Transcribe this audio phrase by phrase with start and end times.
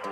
[0.00, 0.10] Und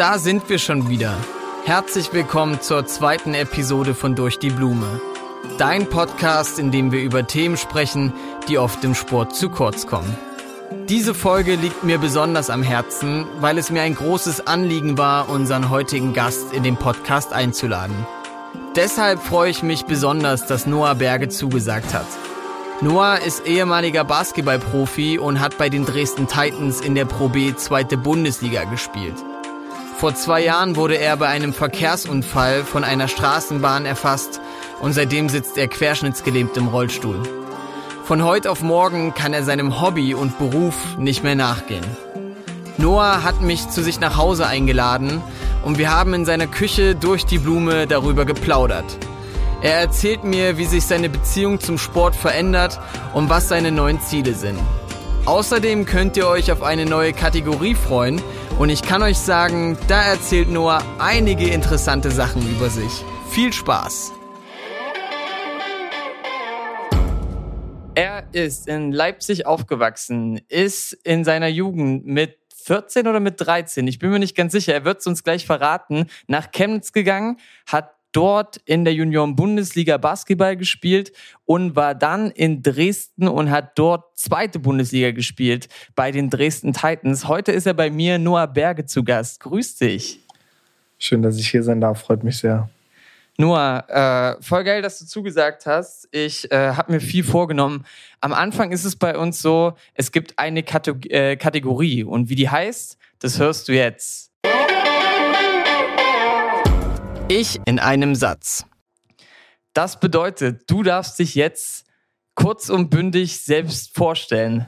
[0.00, 1.18] da sind wir schon wieder.
[1.64, 5.02] Herzlich willkommen zur zweiten Episode von Durch die Blume.
[5.58, 8.14] Dein Podcast, in dem wir über Themen sprechen,
[8.48, 10.16] die oft im Sport zu kurz kommen.
[10.88, 15.68] Diese Folge liegt mir besonders am Herzen, weil es mir ein großes Anliegen war, unseren
[15.68, 17.94] heutigen Gast in den Podcast einzuladen.
[18.74, 22.06] Deshalb freue ich mich besonders, dass Noah Berge zugesagt hat.
[22.80, 27.98] Noah ist ehemaliger Basketballprofi und hat bei den Dresden Titans in der Pro B zweite
[27.98, 29.16] Bundesliga gespielt.
[29.98, 34.40] Vor zwei Jahren wurde er bei einem Verkehrsunfall von einer Straßenbahn erfasst
[34.80, 37.37] und seitdem sitzt er querschnittsgelähmt im Rollstuhl.
[38.08, 41.84] Von heute auf morgen kann er seinem Hobby und Beruf nicht mehr nachgehen.
[42.78, 45.20] Noah hat mich zu sich nach Hause eingeladen
[45.62, 48.96] und wir haben in seiner Küche durch die Blume darüber geplaudert.
[49.60, 52.80] Er erzählt mir, wie sich seine Beziehung zum Sport verändert
[53.12, 54.58] und was seine neuen Ziele sind.
[55.26, 58.22] Außerdem könnt ihr euch auf eine neue Kategorie freuen
[58.58, 63.04] und ich kann euch sagen, da erzählt Noah einige interessante Sachen über sich.
[63.28, 64.14] Viel Spaß!
[67.98, 73.98] Er ist in Leipzig aufgewachsen, ist in seiner Jugend mit 14 oder mit 13, ich
[73.98, 77.90] bin mir nicht ganz sicher, er wird es uns gleich verraten, nach Chemnitz gegangen, hat
[78.12, 81.10] dort in der Junioren-Bundesliga Basketball gespielt
[81.44, 87.26] und war dann in Dresden und hat dort zweite Bundesliga gespielt bei den Dresden Titans.
[87.26, 89.40] Heute ist er bei mir, Noah Berge, zu Gast.
[89.40, 90.20] Grüß dich.
[90.98, 92.70] Schön, dass ich hier sein darf, freut mich sehr.
[93.40, 96.08] Noah, äh, voll geil, dass du zugesagt hast.
[96.10, 97.86] Ich äh, habe mir viel vorgenommen.
[98.20, 102.34] Am Anfang ist es bei uns so, es gibt eine Kate äh, Kategorie und wie
[102.34, 104.32] die heißt, das hörst du jetzt.
[107.28, 108.66] Ich in einem Satz.
[109.72, 111.86] Das bedeutet, du darfst dich jetzt
[112.34, 114.66] kurz und bündig selbst vorstellen.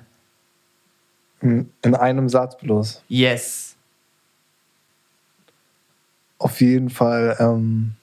[1.41, 3.03] In einem Satz bloß.
[3.09, 3.77] Yes.
[6.39, 7.97] Auf jeden Fall ähm,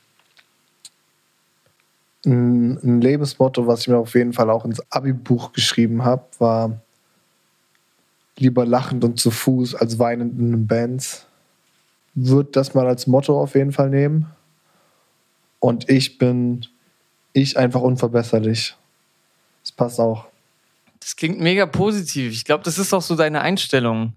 [2.28, 6.82] ein, ein Lebensmotto, was ich mir auf jeden Fall auch ins Abi-Buch geschrieben habe, war
[8.38, 11.26] lieber lachend und zu Fuß als weinend in den Bands.
[12.14, 14.28] Würde das mal als Motto auf jeden Fall nehmen.
[15.60, 16.66] Und ich bin
[17.34, 18.76] ich einfach unverbesserlich.
[19.64, 20.26] Das passt auch.
[21.00, 22.34] Das klingt mega positiv.
[22.34, 24.14] Ich glaube, das ist auch so deine Einstellung.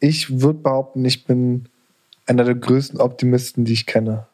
[0.00, 1.68] Ich würde behaupten, ich bin
[2.26, 4.26] einer der größten Optimisten, die ich kenne.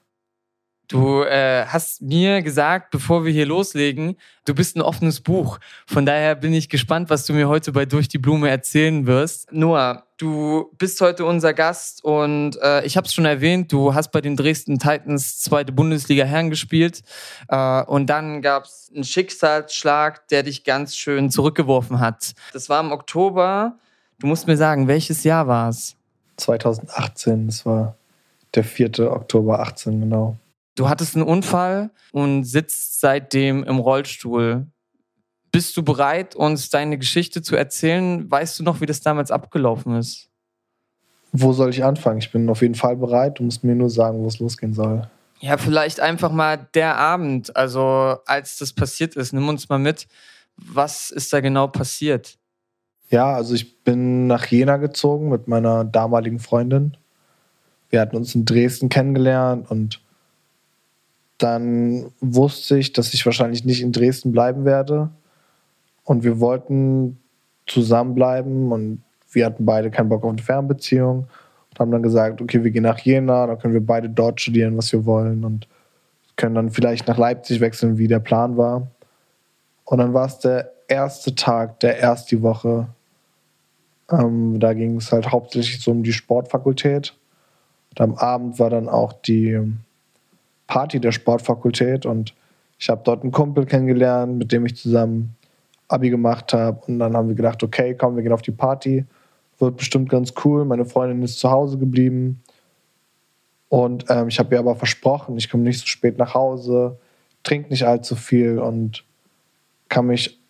[0.91, 5.61] Du äh, hast mir gesagt, bevor wir hier loslegen, du bist ein offenes Buch.
[5.87, 9.53] Von daher bin ich gespannt, was du mir heute bei Durch die Blume erzählen wirst.
[9.53, 14.11] Noah, du bist heute unser Gast und äh, ich habe es schon erwähnt, du hast
[14.11, 17.05] bei den Dresden Titans zweite Bundesliga Herren gespielt
[17.47, 22.33] äh, und dann gab es einen Schicksalsschlag, der dich ganz schön zurückgeworfen hat.
[22.53, 23.79] Das war im Oktober.
[24.19, 25.95] Du musst mir sagen, welches Jahr war es?
[26.39, 27.95] 2018, das war
[28.57, 29.13] der 4.
[29.13, 30.37] Oktober 18, genau.
[30.81, 34.67] Du hattest einen Unfall und sitzt seitdem im Rollstuhl.
[35.53, 38.31] Bist du bereit, uns deine Geschichte zu erzählen?
[38.31, 40.31] Weißt du noch, wie das damals abgelaufen ist?
[41.33, 42.21] Wo soll ich anfangen?
[42.21, 43.41] Ich bin auf jeden Fall bereit.
[43.41, 45.07] Du musst mir nur sagen, wo es losgehen soll.
[45.41, 49.35] Ja, vielleicht einfach mal der Abend, also als das passiert ist.
[49.35, 50.09] Nimm uns mal mit.
[50.57, 52.39] Was ist da genau passiert?
[53.11, 56.97] Ja, also ich bin nach Jena gezogen mit meiner damaligen Freundin.
[57.91, 60.01] Wir hatten uns in Dresden kennengelernt und
[61.43, 65.11] dann wusste ich, dass ich wahrscheinlich nicht in Dresden bleiben werde.
[66.05, 67.19] Und wir wollten
[67.67, 71.29] zusammenbleiben und wir hatten beide keinen Bock auf eine Fernbeziehung
[71.71, 74.77] und haben dann gesagt, okay, wir gehen nach Jena, dann können wir beide dort studieren,
[74.77, 75.67] was wir wollen und
[76.37, 78.89] können dann vielleicht nach Leipzig wechseln, wie der Plan war.
[79.85, 82.89] Und dann war es der erste Tag, der erste Woche.
[84.11, 87.15] Ähm, da ging es halt hauptsächlich so um die Sportfakultät.
[87.91, 89.61] Und am Abend war dann auch die
[90.71, 92.33] Party der Sportfakultät und
[92.79, 95.35] ich habe dort einen Kumpel kennengelernt, mit dem ich zusammen
[95.89, 96.81] Abi gemacht habe.
[96.87, 99.05] Und dann haben wir gedacht, okay, komm, wir gehen auf die Party.
[99.59, 100.65] Wird bestimmt ganz cool.
[100.65, 102.41] Meine Freundin ist zu Hause geblieben.
[103.69, 106.99] Und ähm, ich habe ihr aber versprochen, ich komme nicht so spät nach Hause,
[107.43, 109.05] trinke nicht allzu viel und
[109.89, 110.41] kann mich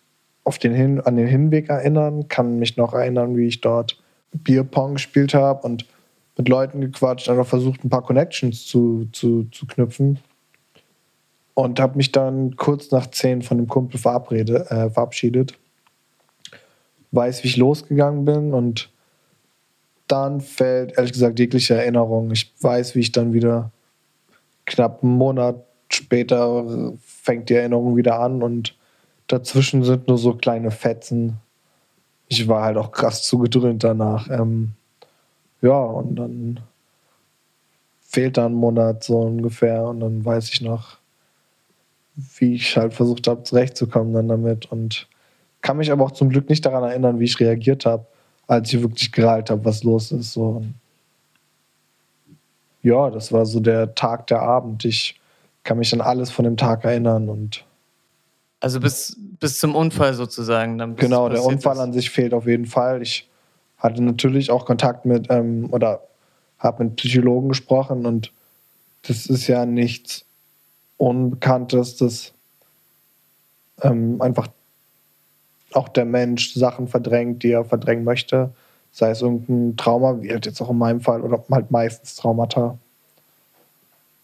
[0.43, 3.99] auf den Hin an den Hinweg erinnern, kann mich noch erinnern, wie ich dort
[4.31, 5.87] Bierpong gespielt habe und
[6.41, 10.19] mit Leuten gequatscht, einfach versucht, ein paar Connections zu, zu, zu knüpfen.
[11.53, 15.53] Und habe mich dann kurz nach zehn von dem Kumpel verabrede, äh, verabschiedet.
[17.11, 18.89] Weiß, wie ich losgegangen bin und
[20.07, 22.31] dann fällt ehrlich gesagt jegliche Erinnerung.
[22.31, 23.71] Ich weiß, wie ich dann wieder
[24.65, 28.75] knapp einen Monat später fängt die Erinnerung wieder an und
[29.27, 31.37] dazwischen sind nur so kleine Fetzen.
[32.27, 34.29] Ich war halt auch krass zugedröhnt danach.
[34.29, 34.71] Ähm,
[35.61, 36.59] ja, und dann
[38.01, 40.97] fehlt da ein Monat so ungefähr und dann weiß ich noch,
[42.37, 45.07] wie ich halt versucht habe, zurechtzukommen dann damit und
[45.61, 48.05] kann mich aber auch zum Glück nicht daran erinnern, wie ich reagiert habe,
[48.47, 50.33] als ich wirklich gerallt habe, was los ist.
[50.33, 50.63] So.
[52.81, 54.83] Ja, das war so der Tag, der Abend.
[54.85, 55.19] Ich
[55.63, 57.63] kann mich an alles von dem Tag erinnern und
[58.59, 60.77] also bis, bis zum Unfall sozusagen.
[60.77, 61.79] Dann genau, der Unfall ist.
[61.79, 63.01] an sich fehlt auf jeden Fall.
[63.01, 63.29] Ich
[63.81, 66.01] hatte natürlich auch Kontakt mit ähm, oder
[66.59, 68.31] habe mit Psychologen gesprochen und
[69.07, 70.25] das ist ja nichts
[70.97, 72.33] Unbekanntes, dass
[73.81, 74.47] ähm, einfach
[75.73, 78.53] auch der Mensch Sachen verdrängt, die er verdrängen möchte.
[78.91, 82.77] Sei es irgendein Trauma, wie halt jetzt auch in meinem Fall, oder halt meistens Traumata.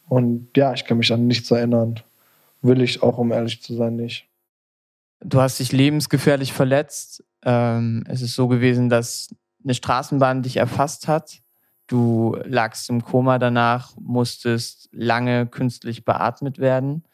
[0.10, 2.00] Und ja, ich kann mich an nichts erinnern.
[2.62, 4.27] Will ich auch, um ehrlich zu sein, nicht.
[5.21, 7.24] Du hast dich lebensgefährlich verletzt.
[7.44, 9.33] Ähm, es ist so gewesen, dass
[9.63, 11.42] eine Straßenbahn dich erfasst hat.
[11.88, 17.06] Du lagst im Koma danach, musstest lange künstlich beatmet werden,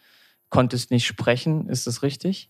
[0.50, 1.70] konntest nicht sprechen.
[1.70, 2.50] Ist das richtig?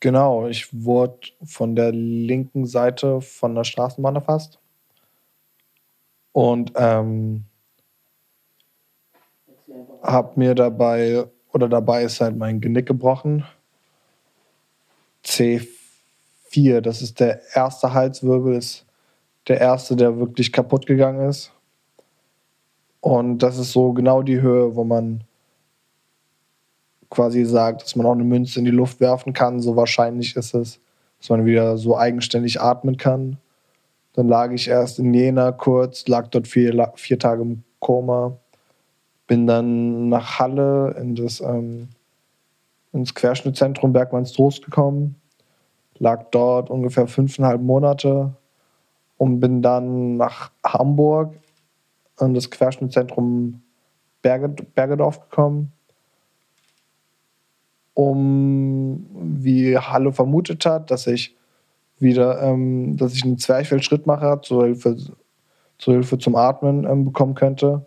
[0.00, 4.58] Genau, ich wurde von der linken Seite von der Straßenbahn erfasst.
[6.32, 7.46] Und ähm,
[10.02, 13.44] habe mir dabei, oder dabei ist halt mein Genick gebrochen.
[15.24, 18.85] C4, das ist der erste Halswirbel, ist
[19.48, 21.52] der erste, der wirklich kaputt gegangen ist.
[23.00, 25.22] Und das ist so genau die Höhe, wo man
[27.08, 29.60] quasi sagt, dass man auch eine Münze in die Luft werfen kann.
[29.60, 30.80] So wahrscheinlich ist es,
[31.18, 33.38] dass man wieder so eigenständig atmen kann.
[34.14, 38.38] Dann lag ich erst in Jena kurz, lag dort vier, vier Tage im Koma.
[39.26, 41.88] Bin dann nach Halle in das, ähm,
[42.92, 45.16] ins Querschnittzentrum Bergmannstrost gekommen.
[45.98, 48.34] Lag dort ungefähr fünfeinhalb Monate
[49.16, 51.34] und bin dann nach Hamburg
[52.20, 53.62] in das Querschnittzentrum
[54.22, 55.72] Berge, Bergedorf gekommen,
[57.94, 61.36] um, wie Halle vermutet hat, dass ich
[61.98, 64.96] wieder, ähm, dass ich einen Zwerchfellschritt mache zur Hilfe,
[65.78, 67.86] zur Hilfe zum Atmen ähm, bekommen könnte,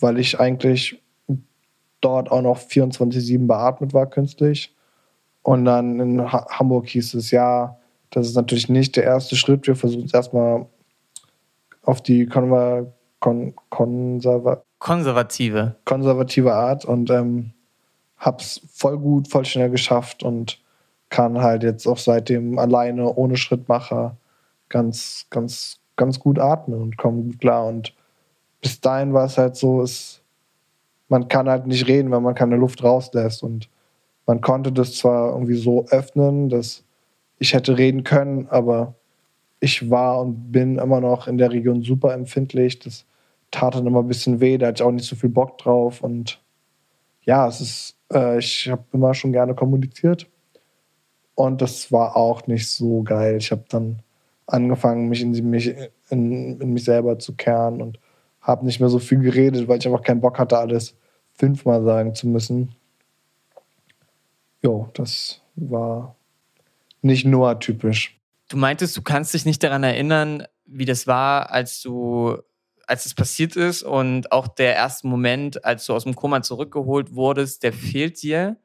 [0.00, 1.02] weil ich eigentlich
[2.00, 4.74] dort auch noch 24-7 beatmet war künstlich.
[5.42, 7.77] Und dann in ha Hamburg hieß es, ja,
[8.10, 9.66] das ist natürlich nicht der erste Schritt.
[9.66, 10.66] Wir versuchen es erstmal
[11.82, 15.74] auf die Konver kon konserva konservative.
[15.84, 17.52] konservative Art und ähm,
[18.18, 20.60] hab's voll gut, voll schnell geschafft und
[21.10, 24.16] kann halt jetzt auch seitdem alleine ohne Schrittmacher
[24.68, 27.66] ganz, ganz, ganz gut atmen und komme gut klar.
[27.66, 27.94] Und
[28.60, 30.20] bis dahin war es halt so, es,
[31.08, 33.42] man kann halt nicht reden, wenn man keine Luft rauslässt.
[33.42, 33.68] Und
[34.26, 36.84] man konnte das zwar irgendwie so öffnen, dass
[37.38, 38.94] ich hätte reden können, aber
[39.60, 42.78] ich war und bin immer noch in der Region super empfindlich.
[42.78, 43.04] Das
[43.50, 46.02] tat dann immer ein bisschen weh, da hatte ich auch nicht so viel Bock drauf.
[46.02, 46.40] Und
[47.22, 50.28] ja, es ist, äh, ich habe immer schon gerne kommuniziert.
[51.34, 53.36] Und das war auch nicht so geil.
[53.36, 54.00] Ich habe dann
[54.46, 55.72] angefangen, mich in, mich,
[56.10, 57.98] in, in mich selber zu kehren und
[58.40, 60.96] habe nicht mehr so viel geredet, weil ich einfach keinen Bock hatte, alles
[61.34, 62.74] fünfmal sagen zu müssen.
[64.62, 66.16] Jo, das war
[67.02, 68.18] nicht nur typisch.
[68.48, 72.38] Du meintest, du kannst dich nicht daran erinnern, wie das war, als du,
[72.86, 77.14] als es passiert ist und auch der erste Moment, als du aus dem Koma zurückgeholt
[77.14, 78.56] wurdest, der fehlt dir.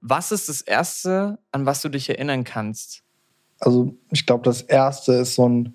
[0.00, 3.02] Was ist das Erste, an was du dich erinnern kannst?
[3.58, 5.74] Also ich glaube, das Erste ist so ein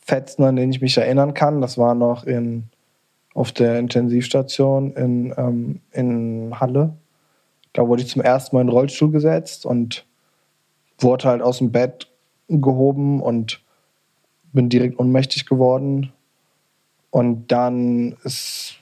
[0.00, 1.60] Fetzen, an den ich mich erinnern kann.
[1.60, 2.68] Das war noch in,
[3.34, 6.96] auf der Intensivstation in, ähm, in Halle.
[7.72, 10.04] Da wurde ich zum ersten Mal in den Rollstuhl gesetzt und
[11.02, 12.08] wurde halt aus dem Bett
[12.48, 13.60] gehoben und
[14.52, 16.12] bin direkt ohnmächtig geworden.
[17.10, 18.76] Und dann ist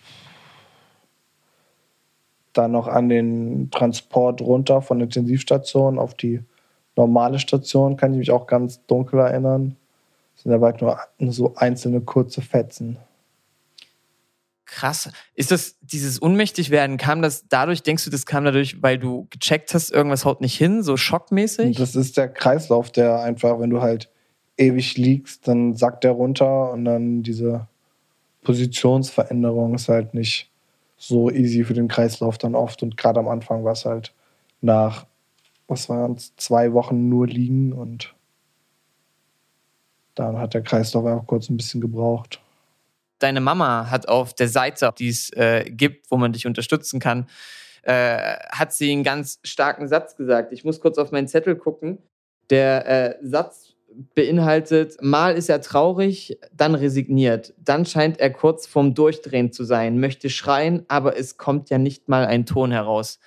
[2.52, 6.40] dann noch an den Transport runter von der Intensivstation auf die
[6.96, 9.76] normale Station, kann ich mich auch ganz dunkel erinnern.
[10.34, 12.96] Das sind aber halt nur so einzelne kurze Fetzen.
[14.70, 15.10] Krass.
[15.34, 19.74] Ist das dieses Unmächtigwerden, kam das dadurch, denkst du, das kam dadurch, weil du gecheckt
[19.74, 21.76] hast, irgendwas haut nicht hin, so schockmäßig?
[21.76, 24.10] Das ist der Kreislauf, der einfach, wenn du halt
[24.56, 27.66] ewig liegst, dann sackt der runter und dann diese
[28.42, 30.50] Positionsveränderung ist halt nicht
[30.96, 32.84] so easy für den Kreislauf dann oft.
[32.84, 34.14] Und gerade am Anfang war es halt
[34.60, 35.04] nach,
[35.66, 38.14] was waren es, zwei Wochen nur liegen und
[40.14, 42.40] dann hat der Kreislauf einfach kurz ein bisschen gebraucht.
[43.20, 47.28] Deine Mama hat auf der Seite, die es äh, gibt, wo man dich unterstützen kann,
[47.82, 50.52] äh, hat sie einen ganz starken Satz gesagt.
[50.52, 51.98] Ich muss kurz auf meinen Zettel gucken.
[52.50, 53.74] Der äh, Satz
[54.14, 57.54] beinhaltet, mal ist er traurig, dann resigniert.
[57.58, 62.08] Dann scheint er kurz vorm Durchdrehen zu sein, möchte schreien, aber es kommt ja nicht
[62.08, 63.18] mal ein Ton heraus.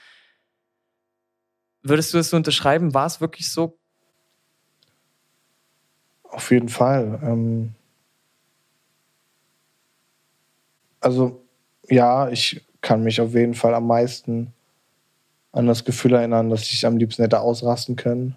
[1.82, 2.94] Würdest du das so unterschreiben?
[2.94, 3.78] War es wirklich so?
[6.24, 7.20] Auf jeden Fall.
[7.22, 7.76] Ähm
[11.04, 11.44] also
[11.90, 14.54] ja, ich kann mich auf jeden Fall am meisten
[15.52, 18.36] an das Gefühl erinnern, dass ich am liebsten hätte ausrasten können.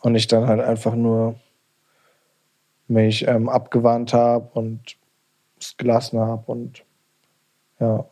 [0.00, 1.40] Und ich dann halt einfach nur
[2.86, 4.96] mich ähm, abgewandt habe und
[5.60, 6.84] es gelassen habe und
[7.80, 8.04] ja.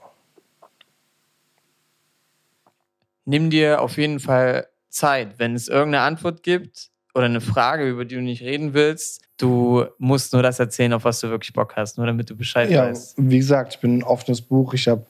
[3.24, 5.38] Nimm dir auf jeden Fall Zeit.
[5.38, 9.87] Wenn es irgendeine Antwort gibt oder eine Frage, über die du nicht reden willst, du
[9.96, 12.82] musst nur das erzählen, auf was du wirklich Bock hast, nur damit du Bescheid ja,
[12.82, 13.14] weißt.
[13.16, 14.75] Wie gesagt, ich bin ein offenes Buch.
[14.75, 15.06] Ich habe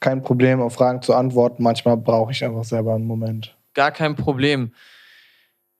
[0.00, 1.62] kein Problem, auf Fragen zu antworten.
[1.62, 3.56] Manchmal brauche ich einfach selber einen Moment.
[3.74, 4.72] Gar kein Problem.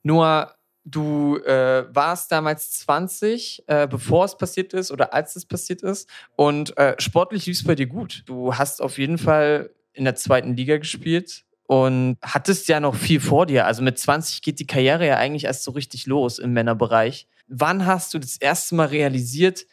[0.04, 0.52] Nur
[0.85, 6.08] du äh, warst damals 20, äh, bevor es passiert ist oder als es passiert ist.
[6.37, 8.23] Und äh, sportlich lief es bei dir gut.
[8.26, 13.20] Du hast auf jeden Fall in der zweiten Liga gespielt und hattest ja noch viel
[13.20, 13.66] vor dir.
[13.66, 17.26] Also mit 20 geht die Karriere ja eigentlich erst so richtig los im Männerbereich.
[17.49, 19.66] Wann hast du das erste Mal realisiert,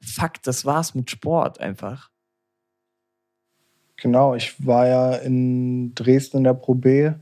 [0.00, 2.10] fuck, das war's mit Sport einfach?
[3.96, 7.12] Genau, ich war ja in Dresden in der Pro B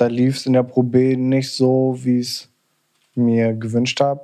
[0.00, 2.48] da lief es in der Pro B nicht so, wie ich es
[3.14, 4.22] mir gewünscht habe.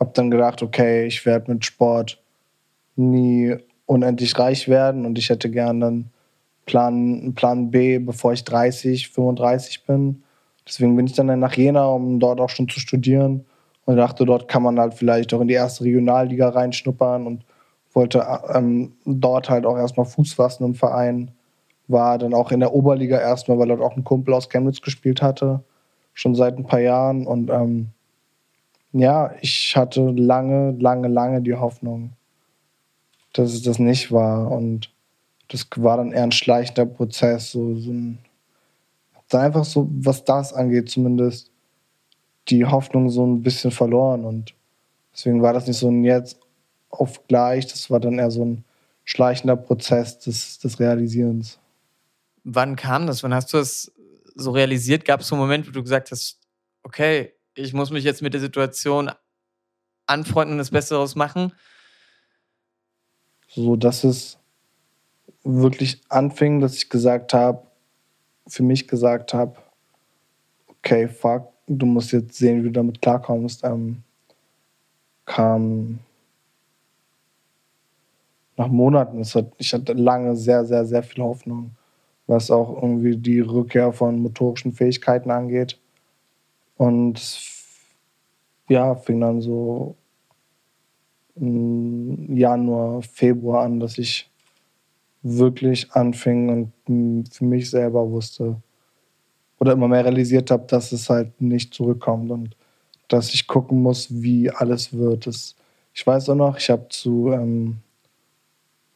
[0.00, 2.22] Habe dann gedacht, okay, ich werde mit Sport
[2.96, 6.10] nie unendlich reich werden und ich hätte gern dann
[6.68, 10.22] Plan, Plan B, bevor ich 30, 35 bin.
[10.66, 13.46] Deswegen bin ich dann nach Jena, um dort auch schon zu studieren
[13.86, 17.44] und dachte, dort kann man halt vielleicht auch in die erste Regionalliga reinschnuppern und
[17.94, 21.32] wollte ähm, dort halt auch erstmal Fuß fassen im Verein
[21.88, 25.22] war dann auch in der Oberliga erstmal, weil dort auch ein Kumpel aus Chemnitz gespielt
[25.22, 25.64] hatte,
[26.12, 27.26] schon seit ein paar Jahren.
[27.26, 27.88] Und ähm,
[28.92, 32.12] ja, ich hatte lange, lange, lange die Hoffnung,
[33.32, 34.50] dass es das nicht war.
[34.50, 34.90] Und
[35.48, 37.52] das war dann eher ein schleichender Prozess.
[37.52, 38.18] So, so ein,
[39.28, 41.50] dann einfach so, was das angeht, zumindest
[42.48, 44.24] die Hoffnung so ein bisschen verloren.
[44.24, 44.54] Und
[45.12, 46.38] deswegen war das nicht so ein Jetzt
[46.90, 48.64] auf gleich, das war dann eher so ein
[49.04, 51.58] schleichender Prozess des, des Realisierens.
[52.44, 53.22] Wann kam das?
[53.22, 53.92] Wann hast du das
[54.34, 55.04] so realisiert?
[55.04, 56.38] Gab es so einen Moment, wo du gesagt hast,
[56.82, 59.10] okay, ich muss mich jetzt mit der Situation
[60.06, 61.52] anfreunden und das Beste daraus machen?
[63.48, 64.37] So, dass es
[65.56, 67.62] wirklich anfing, dass ich gesagt habe,
[68.46, 69.56] für mich gesagt habe,
[70.68, 74.02] okay, fuck, du musst jetzt sehen, wie du damit klarkommst, ähm,
[75.26, 75.98] kam
[78.56, 79.22] nach Monaten.
[79.58, 81.72] ich hatte lange sehr, sehr, sehr viel Hoffnung
[82.28, 85.80] was auch irgendwie die Rückkehr von motorischen Fähigkeiten angeht.
[86.76, 87.20] Und
[88.68, 89.96] ja, fing dann so
[91.34, 94.30] im Januar, Februar an, dass ich
[95.36, 98.56] wirklich anfing und für mich selber wusste
[99.58, 102.56] oder immer mehr realisiert habe, dass es halt nicht zurückkommt und
[103.08, 105.26] dass ich gucken muss, wie alles wird.
[105.26, 105.56] Das,
[105.94, 107.78] ich weiß auch noch, ich habe zu, ähm,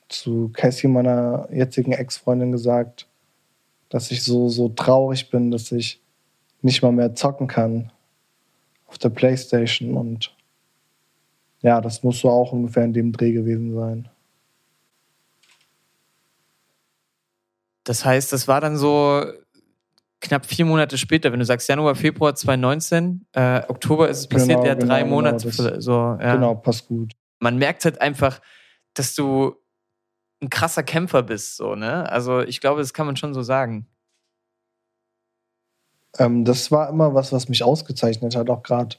[0.08, 3.06] zu Cassie, meiner jetzigen Ex-Freundin, gesagt,
[3.88, 6.00] dass ich so, so traurig bin, dass ich
[6.60, 7.90] nicht mal mehr zocken kann
[8.86, 9.96] auf der Playstation.
[9.96, 10.34] Und
[11.62, 14.08] ja, das muss so auch ungefähr in dem Dreh gewesen sein.
[17.84, 19.24] Das heißt, das war dann so
[20.20, 24.62] knapp vier Monate später, wenn du sagst Januar, Februar 2019, äh, Oktober ist es passiert,
[24.62, 25.50] genau, ja drei genau, Monate.
[25.50, 26.34] Genau, so, ja.
[26.34, 27.12] genau, passt gut.
[27.40, 28.40] Man merkt halt einfach,
[28.94, 29.56] dass du
[30.40, 32.08] ein krasser Kämpfer bist, so, ne?
[32.10, 33.86] Also ich glaube, das kann man schon so sagen.
[36.18, 38.96] Ähm, das war immer was, was mich ausgezeichnet hat, auch gerade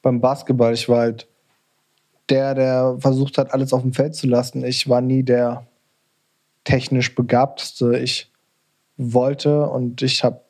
[0.00, 0.72] beim Basketball.
[0.72, 1.28] Ich war halt
[2.28, 4.64] der, der versucht hat, alles auf dem Feld zu lassen.
[4.64, 5.66] Ich war nie der
[6.64, 7.98] technisch begabteste.
[7.98, 8.30] Ich
[8.96, 10.42] wollte und ich habe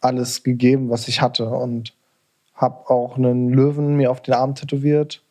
[0.00, 1.94] alles gegeben, was ich hatte und
[2.54, 5.22] habe auch einen Löwen mir auf den Arm tätowiert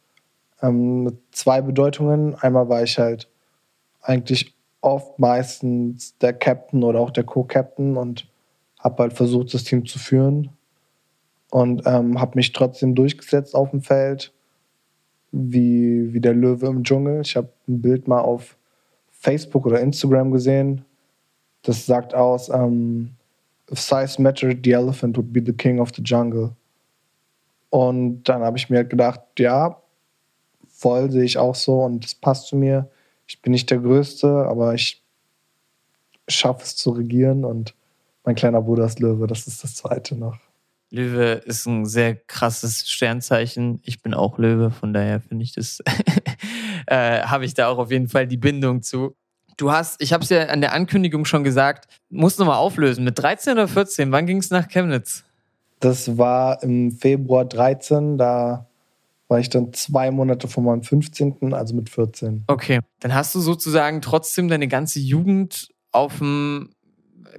[0.61, 2.35] ähm, mit zwei Bedeutungen.
[2.35, 3.29] Einmal war ich halt
[4.01, 8.27] eigentlich oft meistens der Captain oder auch der Co-Captain und
[8.79, 10.51] habe halt versucht, das Team zu führen
[11.51, 14.33] und ähm, habe mich trotzdem durchgesetzt auf dem Feld,
[15.31, 17.21] wie, wie der Löwe im Dschungel.
[17.21, 18.57] Ich habe ein Bild mal auf
[19.19, 20.85] Facebook oder Instagram gesehen.
[21.61, 23.11] Das sagt aus, ähm,
[23.71, 26.51] if size mattered, the elephant would be the king of the jungle.
[27.69, 29.81] Und dann habe ich mir halt gedacht, ja,
[30.67, 32.89] voll sehe ich auch so und es passt zu mir.
[33.27, 35.03] Ich bin nicht der Größte, aber ich
[36.27, 37.75] schaffe es zu regieren und
[38.23, 40.37] mein kleiner Bruder ist Löwe, das ist das zweite noch.
[40.91, 43.79] Löwe ist ein sehr krasses Sternzeichen.
[43.83, 45.83] Ich bin auch Löwe, von daher finde ich das,
[46.89, 49.15] äh, habe ich da auch auf jeden Fall die Bindung zu.
[49.57, 53.03] Du hast, ich habe es ja an der Ankündigung schon gesagt, musst nochmal auflösen.
[53.03, 55.23] Mit 13 oder 14, wann ging es nach Chemnitz?
[55.79, 58.67] Das war im Februar 13, da
[59.27, 62.45] war ich dann zwei Monate vor meinem 15., also mit 14.
[62.47, 66.69] Okay, dann hast du sozusagen trotzdem deine ganze Jugend auf dem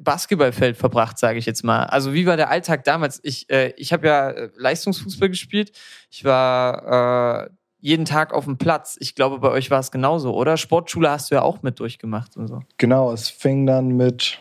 [0.00, 1.84] Basketballfeld verbracht, sage ich jetzt mal.
[1.84, 3.18] Also wie war der Alltag damals?
[3.24, 5.72] Ich, äh, ich habe ja äh, Leistungsfußball gespielt.
[6.10, 8.96] Ich war äh, jeden Tag auf dem Platz.
[9.00, 10.56] Ich glaube, bei euch war es genauso, oder?
[10.56, 12.60] Sportschule hast du ja auch mit durchgemacht und so.
[12.76, 14.38] Genau, es fing dann mit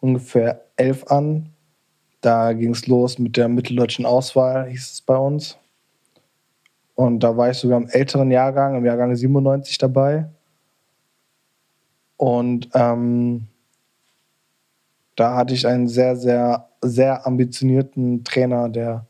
[0.00, 1.50] ungefähr elf an.
[2.20, 5.58] Da ging es los mit der mitteldeutschen Auswahl, hieß es bei uns.
[6.94, 10.28] Und da war ich sogar im älteren Jahrgang, im Jahrgang 97 dabei.
[12.16, 13.48] Und ähm,
[15.16, 19.06] da hatte ich einen sehr, sehr, sehr ambitionierten Trainer, der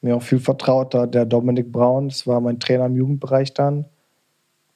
[0.00, 2.08] mir auch viel vertraut hat, der Dominik Braun.
[2.08, 3.86] Das war mein Trainer im Jugendbereich dann.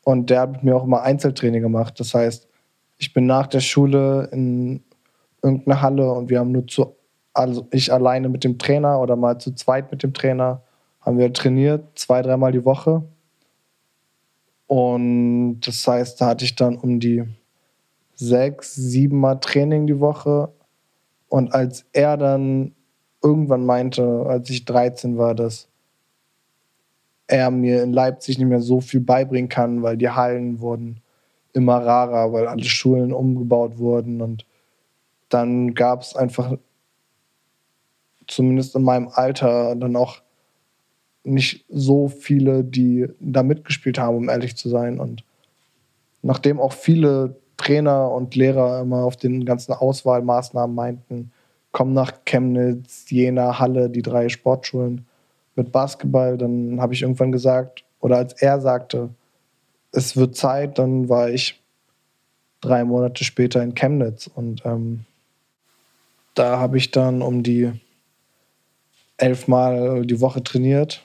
[0.02, 1.99] Und der hat mit mir auch immer Einzeltraining gemacht.
[1.99, 2.47] Das heißt,
[2.99, 4.85] ich bin nach der Schule in
[5.43, 6.97] irgendeine Halle und wir haben nur zu,
[7.33, 10.62] also ich alleine mit dem Trainer oder mal zu zweit mit dem Trainer,
[11.00, 13.02] haben wir trainiert, zwei, dreimal die Woche.
[14.66, 17.25] Und das heißt, da hatte ich dann um die
[18.14, 20.52] sechs, sieben Mal Training die Woche.
[21.28, 22.75] Und als er dann
[23.25, 25.66] irgendwann meinte, als ich 13 war, dass
[27.26, 31.00] er mir in Leipzig nicht mehr so viel beibringen kann, weil die Hallen wurden
[31.54, 34.21] immer rarer, weil alle Schulen umgebaut wurden.
[34.21, 34.45] Und
[35.31, 36.59] dann gab es einfach,
[38.26, 40.21] zumindest in meinem Alter, dann auch
[41.23, 45.00] nicht so viele, die da mitgespielt haben, um ehrlich zu sein.
[45.00, 45.25] Und
[46.21, 51.33] nachdem auch viele Trainer und Lehrer immer auf den ganzen Auswahlmaßnahmen meinten,
[51.75, 55.07] komm nach Chemnitz, Jena, Halle, die drei Sportschulen
[55.57, 59.11] mit Basketball, dann habe ich irgendwann gesagt, oder als er sagte,
[59.91, 61.61] es wird Zeit, dann war ich
[62.61, 64.29] drei Monate später in Chemnitz.
[64.29, 65.05] Und ähm,
[66.35, 67.73] da habe ich dann um die
[69.17, 71.05] elfmal die Woche trainiert,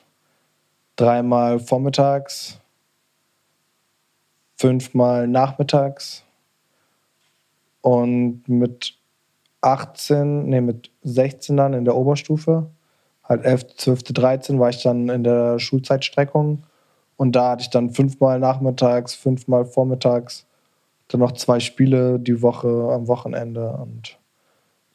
[0.98, 2.60] dreimal vormittags,
[4.56, 6.24] fünfmal nachmittags.
[7.82, 8.99] Und mit
[9.62, 12.70] 18, nee, mit 16 dann in der Oberstufe.
[13.24, 16.64] Halt 11., 12., 13 war ich dann in der Schulzeitstreckung.
[17.18, 20.46] Und da hatte ich dann fünfmal nachmittags, fünfmal vormittags,
[21.10, 23.72] dann noch zwei Spiele die Woche am Wochenende.
[23.74, 24.18] Und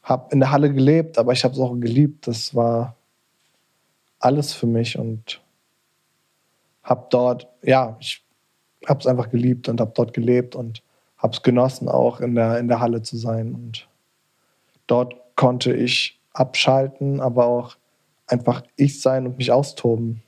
[0.03, 2.27] habe in der Halle gelebt, aber ich habe es auch geliebt.
[2.27, 2.96] Das war
[4.18, 5.40] alles für mich und
[6.83, 8.24] habe dort, ja, ich
[8.87, 10.83] habe es einfach geliebt und habe dort gelebt und
[11.16, 13.55] habe es genossen, auch in der, in der Halle zu sein.
[13.55, 13.88] Und
[14.87, 17.77] dort konnte ich abschalten, aber auch
[18.27, 20.23] einfach ich sein und mich austoben.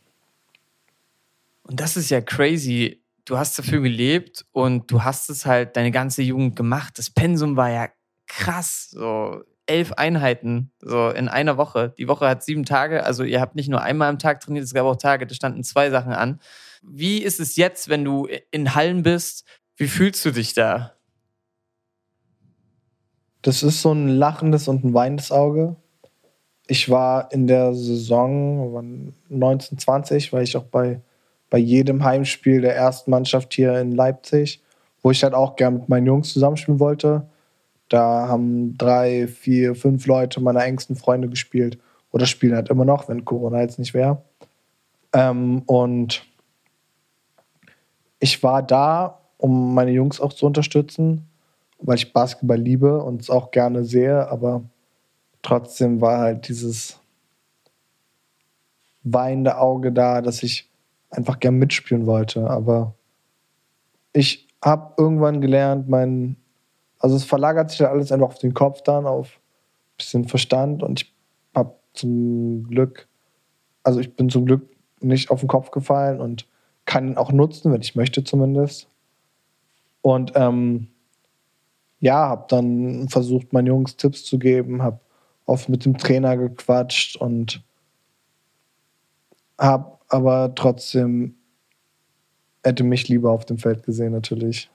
[1.62, 3.02] Und das ist ja crazy.
[3.24, 6.98] Du hast dafür gelebt und du hast es halt deine ganze Jugend gemacht.
[6.98, 7.88] Das Pensum war ja
[8.26, 8.88] krass.
[8.90, 11.92] So elf Einheiten so in einer Woche.
[11.98, 13.04] Die Woche hat sieben Tage.
[13.04, 15.64] Also ihr habt nicht nur einmal am Tag trainiert, es gab auch Tage, da standen
[15.64, 16.40] zwei Sachen an.
[16.82, 19.44] Wie ist es jetzt, wenn du in Hallen bist?
[19.76, 20.95] Wie fühlst du dich da?
[23.46, 25.76] Das ist so ein lachendes und ein weinendes Auge.
[26.66, 31.00] Ich war in der Saison 1920, war ich auch bei,
[31.48, 34.60] bei jedem Heimspiel der ersten Mannschaft hier in Leipzig,
[35.00, 37.28] wo ich halt auch gerne mit meinen Jungs zusammenspielen wollte.
[37.88, 41.78] Da haben drei, vier, fünf Leute meiner engsten Freunde gespielt
[42.10, 44.24] oder spielen halt immer noch, wenn Corona jetzt nicht wäre.
[45.12, 46.26] Ähm, und
[48.18, 51.28] ich war da, um meine Jungs auch zu unterstützen
[51.78, 54.62] weil ich Basketball liebe und es auch gerne sehe, aber
[55.42, 56.98] trotzdem war halt dieses
[59.02, 60.70] weinende Auge da, dass ich
[61.10, 62.50] einfach gern mitspielen wollte.
[62.50, 62.94] Aber
[64.12, 66.36] ich habe irgendwann gelernt, mein,
[66.98, 70.82] also es verlagert sich ja alles einfach auf den Kopf dann, auf ein bisschen Verstand
[70.82, 71.14] und ich
[71.54, 73.08] habe zum Glück,
[73.82, 74.68] also ich bin zum Glück
[75.00, 76.48] nicht auf den Kopf gefallen und
[76.84, 78.88] kann ihn auch nutzen, wenn ich möchte zumindest.
[80.02, 80.88] Und ähm,
[82.00, 85.00] ja, habe dann versucht, meinen Jungs Tipps zu geben, habe
[85.46, 87.62] oft mit dem Trainer gequatscht und
[89.58, 91.36] habe aber trotzdem
[92.62, 94.70] hätte mich lieber auf dem Feld gesehen natürlich.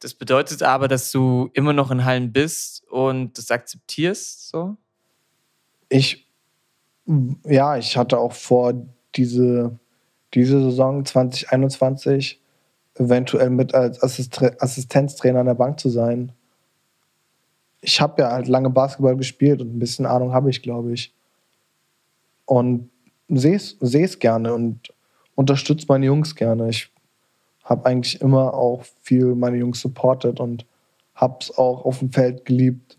[0.00, 4.76] Das bedeutet aber, dass du immer noch in Hallen bist und das akzeptierst, so?
[5.88, 6.26] Ich
[7.44, 8.74] Ja, ich hatte auch vor,
[9.16, 9.78] diese,
[10.34, 12.40] diese Saison 2021
[13.00, 16.32] eventuell mit als Assist Assistenztrainer an der Bank zu sein.
[17.80, 21.14] Ich habe ja halt lange Basketball gespielt und ein bisschen Ahnung habe ich, glaube ich.
[22.44, 22.90] Und
[23.28, 24.92] sehe es gerne und
[25.34, 26.68] unterstütze meine Jungs gerne.
[26.68, 26.92] Ich
[27.64, 30.66] habe eigentlich immer auch viel meine Jungs supportet und
[31.14, 32.98] habe es auch auf dem Feld geliebt,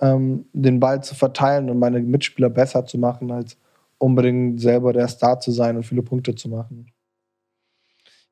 [0.00, 3.56] ähm, den Ball zu verteilen und meine Mitspieler besser zu machen, als
[3.98, 6.86] unbedingt selber der Star zu sein und viele Punkte zu machen.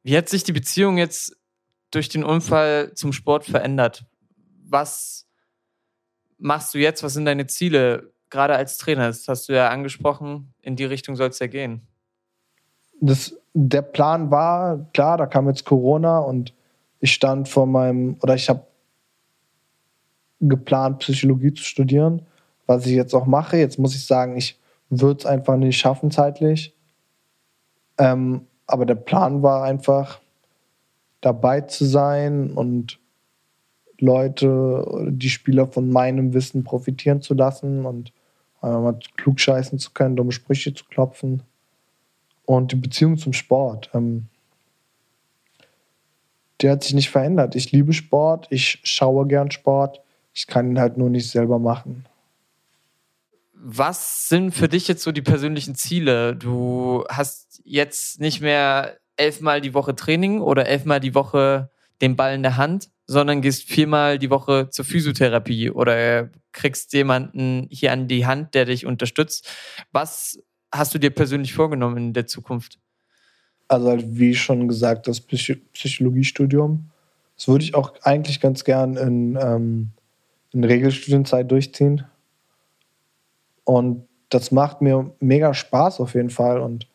[0.07, 1.37] Wie hat sich die Beziehung jetzt
[1.91, 4.05] durch den Unfall zum Sport verändert?
[4.65, 5.27] Was
[6.39, 7.03] machst du jetzt?
[7.03, 9.09] Was sind deine Ziele, gerade als Trainer?
[9.09, 11.89] Das hast du ja angesprochen, in die Richtung soll es ja gehen.
[13.01, 16.55] Das, der Plan war, klar, da kam jetzt Corona und
[17.01, 18.65] ich stand vor meinem, oder ich habe
[20.39, 22.25] geplant, Psychologie zu studieren,
[22.67, 23.57] was ich jetzt auch mache.
[23.57, 24.57] Jetzt muss ich sagen, ich
[24.89, 26.77] würde es einfach nicht schaffen zeitlich.
[27.99, 30.21] Ähm, aber der Plan war einfach,
[31.21, 33.01] dabei zu sein und
[33.99, 38.13] Leute, die Spieler von meinem Wissen profitieren zu lassen und
[38.61, 41.43] mal klug scheißen zu können, dumme Sprüche zu klopfen.
[42.45, 44.27] Und die Beziehung zum Sport, ähm,
[46.61, 47.55] die hat sich nicht verändert.
[47.55, 50.01] Ich liebe Sport, ich schaue gern Sport,
[50.33, 52.07] ich kann ihn halt nur nicht selber machen.
[53.69, 56.37] Was sind für dich jetzt so die persönlichen Ziele?
[56.37, 61.69] Du hast jetzt nicht mehr elfmal die Woche Training oder elfmal die Woche
[62.01, 67.67] den Ball in der Hand, sondern gehst viermal die Woche zur Physiotherapie oder kriegst jemanden
[67.69, 69.51] hier an die Hand, der dich unterstützt.
[69.91, 70.39] Was
[70.71, 72.79] hast du dir persönlich vorgenommen in der Zukunft?
[73.67, 76.91] Also halt, wie schon gesagt, das Psychologiestudium.
[77.37, 79.91] Das würde ich auch eigentlich ganz gern in ähm,
[80.53, 82.05] in Regelstudienzeit durchziehen.
[83.67, 86.61] Und das macht mir mega Spaß auf jeden Fall.
[86.61, 86.89] Und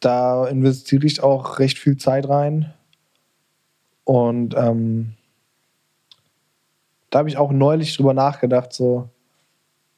[0.00, 2.74] da investiere ich auch recht viel Zeit rein.
[4.04, 5.14] Und ähm,
[7.10, 9.08] da habe ich auch neulich drüber nachgedacht, so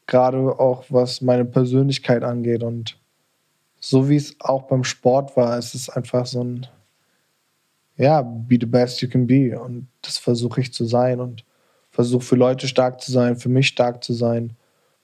[0.07, 2.63] gerade auch was meine Persönlichkeit angeht.
[2.63, 2.97] Und
[3.81, 6.67] so wie es auch beim Sport war, ist es einfach so ein,
[7.97, 9.61] ja, be the best you can be.
[9.61, 11.21] Und das versuche ich zu sein.
[11.21, 11.45] Und
[11.91, 14.57] versuche für Leute stark zu sein, für mich stark zu sein.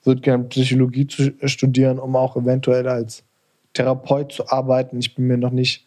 [0.06, 3.24] Würde gerne Psychologie zu studieren, um auch eventuell als
[3.72, 4.98] Therapeut zu arbeiten.
[4.98, 5.86] Ich bin mir noch nicht,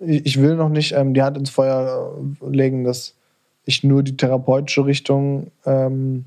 [0.00, 3.14] ich will noch nicht ähm, die Hand ins Feuer äh, legen, dass
[3.64, 6.24] ich nur die therapeutische Richtung, ähm,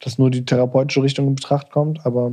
[0.00, 2.32] dass nur die therapeutische Richtung in Betracht kommt, aber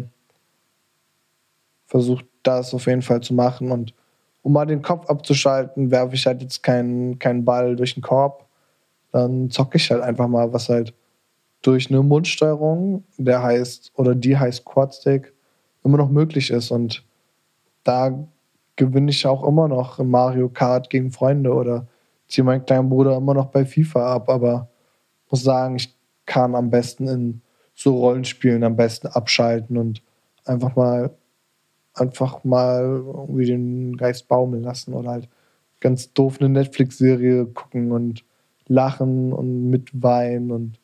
[1.88, 3.94] versuche das auf jeden Fall zu machen und
[4.42, 8.46] um mal den Kopf abzuschalten, werfe ich halt jetzt keinen kein Ball durch den Korb,
[9.12, 10.94] dann zocke ich halt einfach mal, was halt
[11.62, 15.34] durch eine Mundsteuerung, der heißt, oder die heißt Quadstick,
[15.84, 16.72] immer noch möglich ist.
[16.72, 17.04] Und
[17.84, 18.28] da
[18.76, 21.88] gewinne ich auch immer noch Mario Kart gegen Freunde oder
[22.28, 24.70] ziehe meinen kleinen Bruder immer noch bei FIFA ab, aber
[25.30, 25.96] muss sagen, ich
[26.26, 27.42] kann am besten in
[27.76, 30.02] so Rollenspielen am besten abschalten und
[30.46, 31.12] einfach mal
[31.94, 35.30] einfach mal irgendwie den Geist baumeln lassen oder halt
[35.80, 38.24] ganz doof eine Netflix-Serie gucken und
[38.68, 40.79] lachen und mitweinen und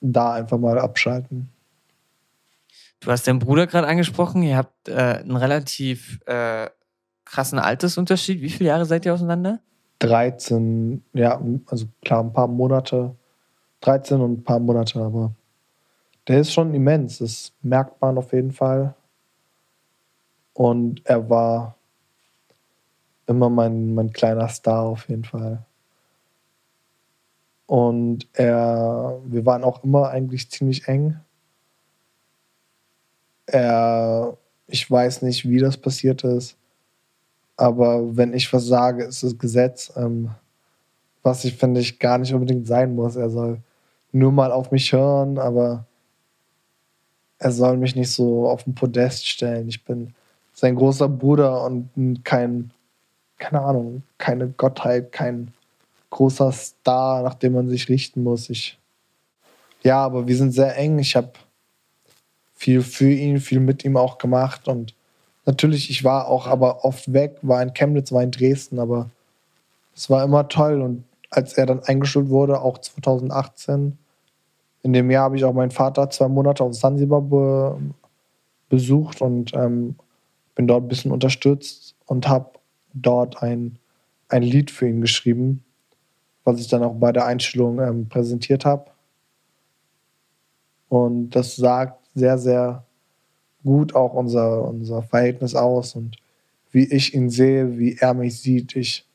[0.00, 1.48] da einfach mal abschalten.
[3.00, 4.42] Du hast deinen Bruder gerade angesprochen.
[4.42, 6.70] Ihr habt äh, einen relativ äh,
[7.24, 8.40] krassen Altersunterschied.
[8.40, 9.60] Wie viele Jahre seid ihr auseinander?
[9.98, 13.14] 13, ja, also klar, ein paar Monate.
[13.80, 15.34] 13 und ein paar Monate, aber
[16.26, 17.18] der ist schon immens.
[17.18, 18.94] Das merkt man auf jeden Fall.
[20.54, 21.76] Und er war
[23.26, 25.64] immer mein, mein kleiner Star auf jeden Fall.
[27.66, 31.16] Und er, wir waren auch immer eigentlich ziemlich eng.
[33.46, 36.56] Er, ich weiß nicht, wie das passiert ist,
[37.56, 40.30] aber wenn ich was sage, ist es Gesetz, ähm,
[41.22, 43.16] was ich finde ich gar nicht unbedingt sein muss.
[43.16, 43.60] Er soll
[44.12, 45.86] nur mal auf mich hören, aber
[47.38, 49.68] er soll mich nicht so auf den Podest stellen.
[49.68, 50.14] Ich bin
[50.52, 51.90] sein großer Bruder und
[52.24, 52.70] kein,
[53.38, 55.53] keine Ahnung, keine Gottheit, kein
[56.14, 58.48] großer Star, nach dem man sich richten muss.
[58.48, 58.78] Ich,
[59.82, 60.98] ja, aber wir sind sehr eng.
[61.00, 61.32] Ich habe
[62.54, 64.94] viel für ihn, viel mit ihm auch gemacht und
[65.44, 69.10] natürlich, ich war auch aber oft weg, war in Chemnitz, war in Dresden, aber
[69.94, 73.98] es war immer toll und als er dann eingeschult wurde, auch 2018,
[74.82, 77.76] in dem Jahr habe ich auch meinen Vater zwei Monate auf Sansibar be
[78.68, 79.96] besucht und ähm,
[80.54, 82.50] bin dort ein bisschen unterstützt und habe
[82.92, 83.78] dort ein,
[84.28, 85.64] ein Lied für ihn geschrieben,
[86.44, 88.90] was ich dann auch bei der Einstellung ähm, präsentiert habe.
[90.88, 92.84] Und das sagt sehr, sehr
[93.64, 96.16] gut auch unser, unser Verhältnis aus und
[96.70, 98.76] wie ich ihn sehe, wie er mich sieht.
[98.76, 99.06] Ich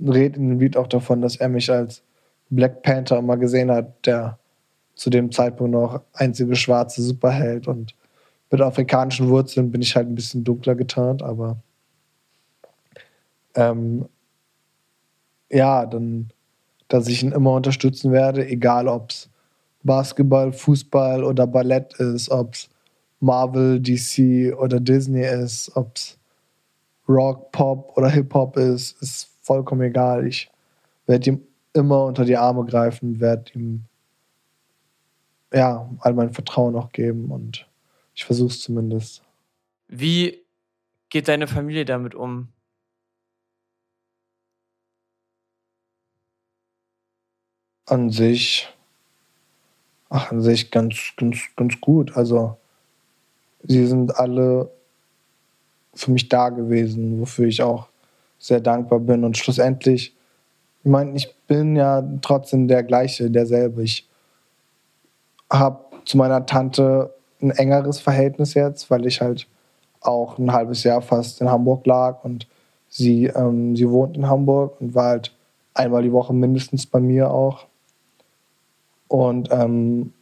[0.00, 2.02] rede in dem Lied auch davon, dass er mich als
[2.50, 4.38] Black Panther immer gesehen hat, der
[4.94, 7.94] zu dem Zeitpunkt noch einzige schwarze Superheld und
[8.50, 11.56] mit afrikanischen Wurzeln bin ich halt ein bisschen dunkler getarnt, aber
[13.54, 14.06] ähm,
[15.50, 16.30] ja, dann,
[16.92, 19.30] dass ich ihn immer unterstützen werde, egal ob es
[19.82, 22.68] Basketball, Fußball oder Ballett ist, ob es
[23.18, 26.18] Marvel, DC oder Disney ist, ob es
[27.08, 30.26] Rock, Pop oder Hip-Hop ist, ist vollkommen egal.
[30.26, 30.50] Ich
[31.06, 31.40] werde ihm
[31.72, 33.84] immer unter die Arme greifen, werde ihm
[35.50, 37.66] ja, all mein Vertrauen auch geben und
[38.14, 39.22] ich versuche es zumindest.
[39.88, 40.42] Wie
[41.08, 42.48] geht deine Familie damit um?
[47.86, 48.68] An sich,
[50.08, 52.16] ach, an sich ganz, ganz, ganz gut.
[52.16, 52.56] Also
[53.62, 54.70] sie sind alle
[55.94, 57.88] für mich da gewesen, wofür ich auch
[58.38, 59.24] sehr dankbar bin.
[59.24, 60.14] Und schlussendlich,
[60.84, 63.82] ich meine, ich bin ja trotzdem der gleiche, derselbe.
[63.82, 64.08] Ich
[65.50, 69.46] habe zu meiner Tante ein engeres Verhältnis jetzt, weil ich halt
[70.00, 72.46] auch ein halbes Jahr fast in Hamburg lag und
[72.88, 75.32] sie, ähm, sie wohnt in Hamburg und war halt
[75.74, 77.66] einmal die Woche mindestens bei mir auch.
[79.12, 80.14] Und ähm,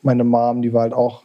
[0.00, 1.24] meine Mom, die war halt auch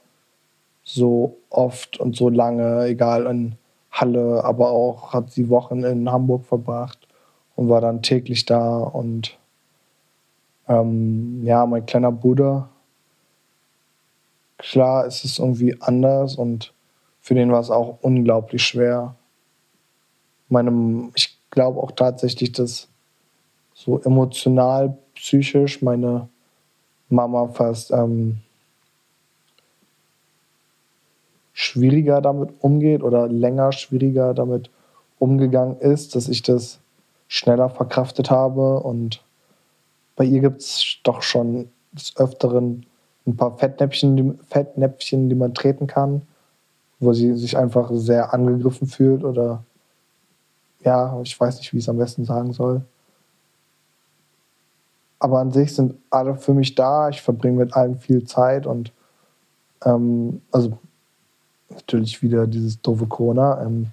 [0.84, 3.56] so oft und so lange, egal in
[3.89, 7.08] Halle, aber auch hat sie Wochen in Hamburg verbracht
[7.56, 8.80] und war dann täglich da.
[8.80, 9.38] Und
[10.67, 12.67] ähm, ja, mein kleiner Bruder,
[14.58, 16.73] klar ist es irgendwie anders und
[17.21, 19.15] für den war es auch unglaublich schwer.
[20.49, 22.89] Meinem, ich glaube auch tatsächlich, dass
[23.73, 26.28] so emotional, psychisch meine
[27.09, 28.37] Mama fast ähm,
[31.53, 34.69] schwieriger damit umgeht oder länger schwieriger damit
[35.19, 36.79] umgegangen ist, dass ich das
[37.27, 38.79] schneller verkraftet habe.
[38.81, 39.23] Und
[40.15, 42.85] bei ihr gibt es doch schon des Öfteren
[43.25, 46.23] ein paar Fettnäpfchen die, Fettnäpfchen, die man treten kann,
[46.99, 49.63] wo sie sich einfach sehr angegriffen fühlt oder
[50.83, 52.81] ja, ich weiß nicht, wie ich es am besten sagen soll.
[55.25, 57.09] Aber an sich sind alle für mich da.
[57.09, 58.91] Ich verbringe mit allen viel Zeit und
[59.83, 60.77] ähm, also
[61.67, 63.59] natürlich wieder dieses doofe Corona.
[63.63, 63.88] Ähm,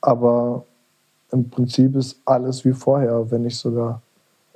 [0.00, 0.64] aber
[1.30, 4.02] im Prinzip ist alles wie vorher, wenn nicht sogar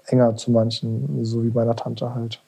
[0.07, 2.43] enger zu manchen, so wie meiner Tante halt.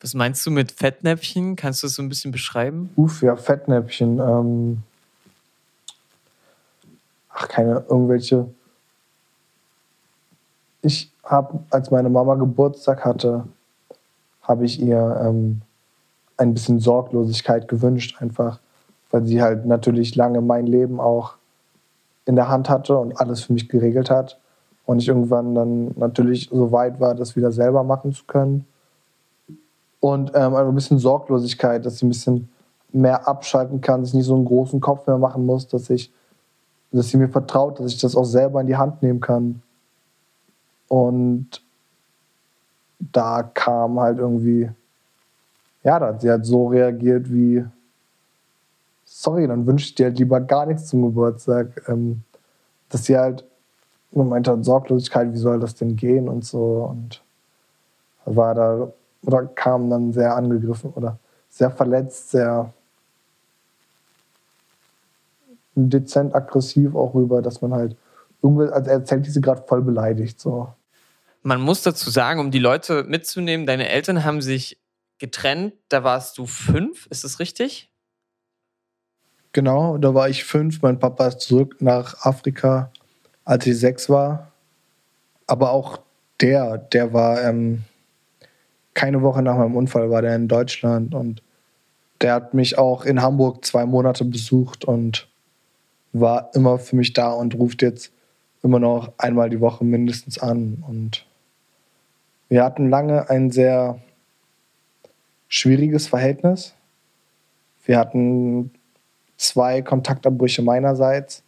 [0.00, 1.56] Was meinst du mit Fettnäpfchen?
[1.56, 2.90] Kannst du das so ein bisschen beschreiben?
[2.94, 4.20] Uff, ja, Fettnäpfchen.
[4.20, 4.84] Ähm
[7.30, 8.46] ach, keine irgendwelche.
[10.82, 13.44] Ich habe, als meine Mama Geburtstag hatte,
[14.42, 15.62] habe ich ihr ähm,
[16.36, 18.60] ein bisschen Sorglosigkeit gewünscht, einfach,
[19.10, 21.34] weil sie halt natürlich lange mein Leben auch
[22.26, 24.38] in der Hand hatte und alles für mich geregelt hat.
[24.86, 28.66] Und ich irgendwann dann natürlich so weit war, das wieder selber machen zu können
[30.04, 32.50] und ähm, ein bisschen Sorglosigkeit, dass sie ein bisschen
[32.92, 36.12] mehr abschalten kann, dass ich nicht so einen großen Kopf mehr machen muss, dass ich,
[36.92, 39.62] dass sie mir vertraut, dass ich das auch selber in die Hand nehmen kann.
[40.94, 41.60] Und
[43.00, 44.70] da kam halt irgendwie,
[45.82, 47.64] ja, da hat sie halt so reagiert wie,
[49.04, 51.82] sorry, dann wünsche ich dir halt lieber gar nichts zum Geburtstag.
[51.88, 52.22] Ähm,
[52.90, 53.44] dass sie halt
[54.12, 56.88] meinte, Sorglosigkeit, wie soll das denn gehen und so.
[56.88, 57.24] Und
[58.24, 58.92] war da
[59.26, 61.18] oder kam dann sehr angegriffen oder
[61.50, 62.72] sehr verletzt, sehr
[65.74, 67.96] dezent aggressiv auch rüber, dass man halt
[68.40, 70.38] irgendwie, also er erzählt diese gerade voll beleidigt.
[70.38, 70.68] So.
[71.44, 74.80] Man muss dazu sagen, um die Leute mitzunehmen, deine Eltern haben sich
[75.18, 77.90] getrennt, da warst du fünf, ist das richtig?
[79.52, 80.80] Genau, da war ich fünf.
[80.80, 82.90] Mein Papa ist zurück nach Afrika,
[83.44, 84.52] als ich sechs war.
[85.46, 86.00] Aber auch
[86.40, 87.84] der, der war ähm,
[88.94, 91.42] keine Woche nach meinem Unfall war der in Deutschland und
[92.22, 95.28] der hat mich auch in Hamburg zwei Monate besucht und
[96.14, 98.12] war immer für mich da und ruft jetzt
[98.62, 100.82] immer noch einmal die Woche mindestens an.
[100.88, 101.26] Und
[102.54, 103.98] wir hatten lange ein sehr
[105.48, 106.72] schwieriges Verhältnis.
[107.84, 108.70] Wir hatten
[109.36, 111.42] zwei Kontaktabbrüche meinerseits,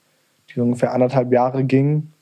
[0.48, 2.12] die ungefähr anderthalb Jahre gingen.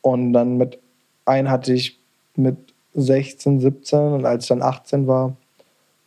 [0.00, 0.78] Und dann mit
[1.24, 1.98] einem hatte ich
[2.36, 2.56] mit
[2.94, 5.34] 16, 17 und als ich dann 18 war,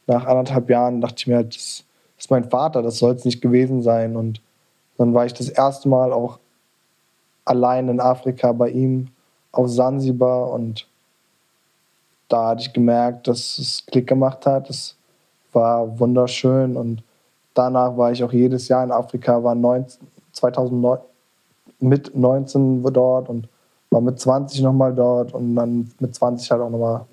[0.07, 1.83] nach anderthalb Jahren, dachte ich mir, halt, das
[2.17, 4.15] ist mein Vater, das soll es nicht gewesen sein.
[4.15, 4.41] Und
[4.97, 6.39] dann war ich das erste Mal auch
[7.43, 9.09] allein in Afrika bei ihm
[9.51, 10.87] auf Sansibar und
[12.31, 14.69] da hatte ich gemerkt, dass es Klick gemacht hat.
[14.69, 14.95] Es
[15.51, 17.03] war wunderschön und
[17.53, 20.99] danach war ich auch jedes Jahr in Afrika, war 19, 2009,
[21.79, 23.49] mit 19 dort und
[23.89, 27.05] war mit 20 nochmal dort und dann mit 20 halt auch nochmal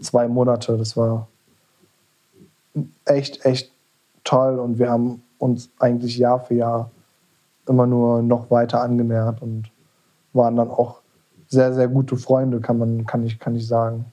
[0.00, 0.76] zwei Monate.
[0.76, 1.26] Das war
[3.04, 3.72] echt, echt
[4.22, 6.90] toll und wir haben uns eigentlich Jahr für Jahr
[7.66, 9.70] immer nur noch weiter angenähert und
[10.32, 11.00] waren dann auch
[11.48, 14.06] sehr, sehr gute Freunde, kann man, kann ich, kann ich sagen.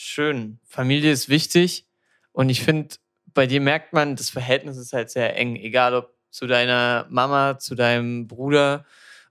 [0.00, 0.60] Schön.
[0.62, 1.84] Familie ist wichtig
[2.30, 2.94] und ich finde,
[3.34, 7.58] bei dir merkt man, das Verhältnis ist halt sehr eng, egal ob zu deiner Mama,
[7.58, 8.86] zu deinem Bruder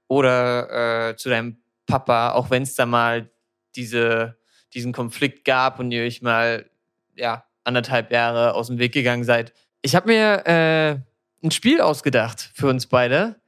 [0.08, 3.30] oder äh, zu deinem Papa, auch wenn es da mal
[3.78, 4.36] diese,
[4.74, 6.70] diesen Konflikt gab und ihr euch mal
[7.16, 9.54] ja, anderthalb Jahre aus dem Weg gegangen seid.
[9.84, 13.40] Ich habe mir äh, ein Spiel ausgedacht für uns beide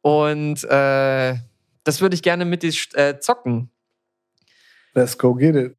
[0.00, 1.34] und äh,
[1.82, 3.68] das würde ich gerne mit dir äh, zocken.
[4.94, 5.77] Let's go get it.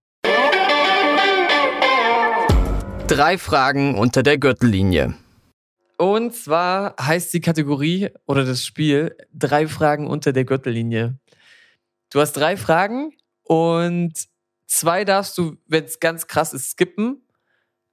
[3.09, 5.15] Drei Fragen unter der Gürtellinie.
[5.97, 11.17] Und zwar heißt die Kategorie oder das Spiel drei Fragen unter der Gürtellinie.
[12.11, 14.13] Du hast drei Fragen und
[14.67, 17.27] zwei darfst du, wenn es ganz krass ist, skippen.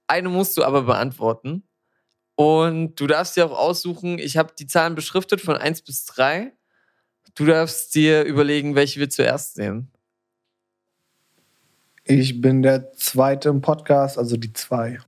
[0.05, 1.67] Eine musst du aber beantworten.
[2.35, 6.53] Und du darfst dir auch aussuchen, ich habe die Zahlen beschriftet von 1 bis 3.
[7.33, 9.91] Du darfst dir überlegen, welche wir zuerst nehmen.
[12.09, 14.99] Ich bin der zweite im Podcast, also die zwei.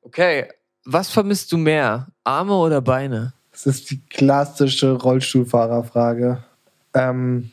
[0.00, 0.48] Okay,
[0.86, 2.08] was vermisst du mehr?
[2.24, 3.34] Arme oder Beine?
[3.50, 6.42] Das ist die klassische Rollstuhlfahrerfrage.
[6.94, 7.50] Ähm,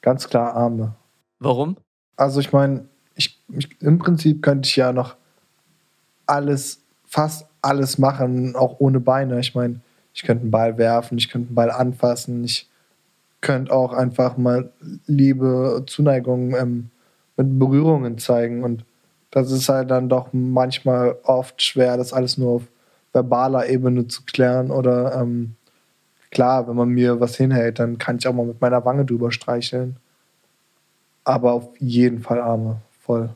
[0.00, 0.94] ganz klar Arme.
[1.40, 1.76] Warum?
[2.16, 5.16] Also ich meine, ich, ich, im Prinzip könnte ich ja noch
[6.24, 9.40] alles, fast alles machen, auch ohne Beine.
[9.40, 9.80] Ich meine,
[10.14, 12.66] ich könnte einen Ball werfen, ich könnte einen Ball anfassen, ich
[13.42, 14.72] könnte auch einfach mal
[15.06, 16.90] Liebe, Zuneigung ähm,
[17.42, 18.62] mit Berührungen zeigen.
[18.62, 18.84] Und
[19.30, 22.62] das ist halt dann doch manchmal oft schwer, das alles nur auf
[23.12, 24.70] verbaler Ebene zu klären.
[24.70, 25.54] Oder ähm,
[26.30, 29.32] klar, wenn man mir was hinhält, dann kann ich auch mal mit meiner Wange drüber
[29.32, 29.96] streicheln.
[31.24, 33.30] Aber auf jeden Fall Arme, voll.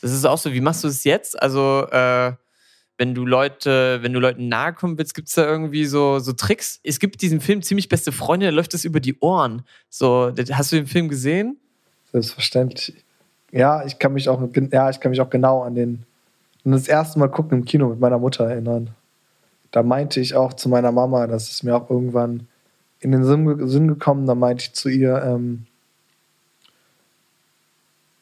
[0.00, 1.40] Das ist auch so, wie machst du es jetzt?
[1.40, 2.32] Also, äh,
[2.96, 6.32] wenn du Leute, wenn du Leuten nahe kommen willst, gibt es da irgendwie so, so
[6.34, 6.80] Tricks?
[6.82, 9.62] Es gibt diesen Film ziemlich beste Freunde, da läuft das über die Ohren.
[9.88, 11.58] So, hast du den Film gesehen?
[12.12, 13.04] Selbstverständlich.
[13.52, 16.04] Ja, ich kann mich auch, ja, ich kann mich auch genau an den,
[16.64, 18.90] an das erste Mal gucken im Kino mit meiner Mutter erinnern.
[19.70, 22.46] Da meinte ich auch zu meiner Mama, das ist mir auch irgendwann
[23.00, 25.66] in den Sinn, gekommen, da meinte ich zu ihr, ähm,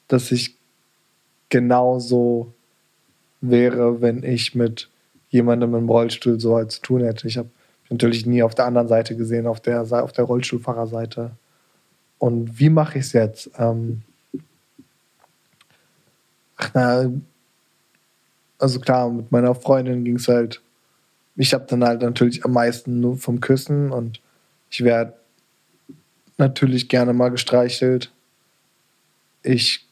[0.06, 0.56] dass ich
[1.48, 2.52] genauso
[3.40, 4.88] wäre, wenn ich mit
[5.30, 7.26] jemandem im Rollstuhl so halt zu tun hätte.
[7.26, 7.50] Ich habe
[7.90, 11.32] natürlich nie auf der anderen Seite gesehen, auf der, auf der Rollstuhlfahrerseite.
[12.18, 13.50] Und wie mache ich es jetzt?
[13.58, 14.02] Ähm,
[16.74, 17.10] na,
[18.58, 20.60] also klar, mit meiner Freundin ging es halt.
[21.36, 24.20] Ich habe dann halt natürlich am meisten nur vom Küssen und
[24.70, 25.14] ich werde
[26.36, 28.12] natürlich gerne mal gestreichelt.
[29.42, 29.86] Ich,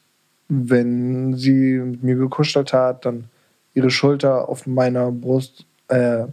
[0.49, 3.25] wenn sie mit mir gekuschelt hat, dann
[3.73, 6.25] ihre Schulter auf meiner Brust, äh,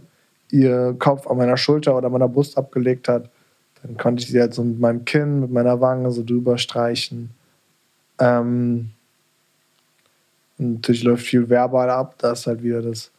[0.51, 3.29] ihr Kopf an meiner Schulter oder meiner Brust abgelegt hat,
[3.81, 7.31] dann konnte ich sie halt so mit meinem Kinn, mit meiner Wange so drüber streichen.
[8.19, 8.91] Ähm,
[10.57, 12.15] natürlich läuft viel verbal ab.
[12.17, 13.11] Da ist halt wieder das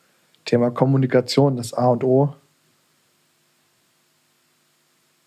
[0.44, 2.35] Thema Kommunikation, das A und O.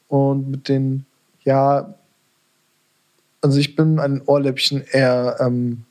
[0.07, 1.05] Und mit den,
[1.43, 1.93] ja,
[3.41, 5.85] also ich bin ein Ohrläppchen eher, ähm,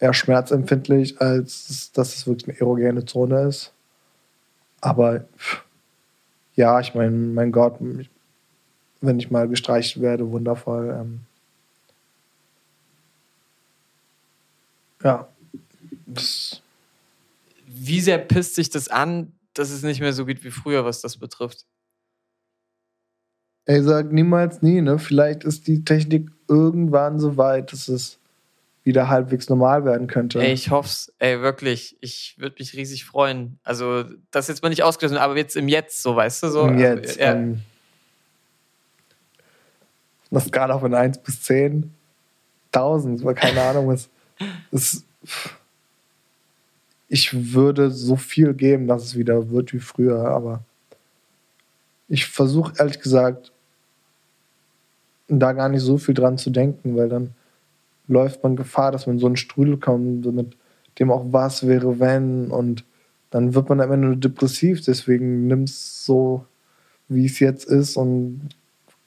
[0.00, 3.72] eher schmerzempfindlich, als dass es wirklich eine erogene Zone ist.
[4.80, 5.24] Aber
[6.56, 7.76] ja, ich meine, mein Gott,
[9.00, 10.96] wenn ich mal gestreicht werde, wundervoll.
[11.00, 11.20] Ähm,
[15.02, 15.28] Ja.
[16.06, 16.62] Das
[17.82, 21.00] wie sehr pisst sich das an, dass es nicht mehr so geht wie früher, was
[21.00, 21.64] das betrifft?
[23.64, 24.98] Ey, sag niemals nie, ne?
[24.98, 28.18] Vielleicht ist die Technik irgendwann so weit, dass es
[28.82, 30.40] wieder halbwegs normal werden könnte.
[30.40, 31.96] Ey, ich hoff's, ey, wirklich.
[32.00, 33.58] Ich würde mich riesig freuen.
[33.62, 36.66] Also, das jetzt mal nicht ausgelöst, aber jetzt im Jetzt, so, weißt du, so.
[36.66, 37.18] Im Jetzt.
[37.18, 37.34] Ja.
[37.34, 37.60] Ähm,
[40.30, 41.94] eine Skala von 1 bis 10.
[42.72, 44.08] 1000, keine Ahnung, was
[44.70, 45.04] es,
[47.08, 50.62] ich würde so viel geben, dass es wieder wird wie früher, aber
[52.08, 53.52] ich versuche ehrlich gesagt,
[55.28, 57.30] da gar nicht so viel dran zu denken, weil dann
[58.08, 60.56] läuft man Gefahr, dass man in so einen Strudel kommt, mit
[60.98, 62.84] dem auch was wäre, wenn und
[63.30, 66.44] dann wird man am Ende nur depressiv, deswegen nimm es so,
[67.08, 68.48] wie es jetzt ist und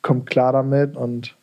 [0.02, 1.36] kommt klar damit und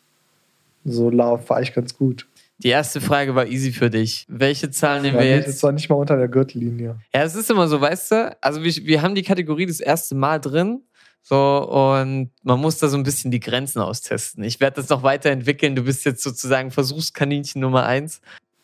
[0.83, 2.27] so fahre ich ganz gut
[2.63, 4.25] Die erste Frage war easy für dich.
[4.29, 5.47] Welche Zahlen nehmen Ja, wir jetzt?
[5.47, 6.99] Das war nicht mal unter der Gürtellinie.
[7.13, 10.15] Ja, es ist immer so, weißt du, also wir, wir haben die Kategorie das erste
[10.15, 10.83] Mal drin.
[11.23, 14.43] So, und man muss da so ein bisschen die Grenzen austesten.
[14.43, 15.75] Ich werde das noch weiterentwickeln.
[15.75, 18.21] Du bist jetzt sozusagen Versuchskaninchen Nummer eins.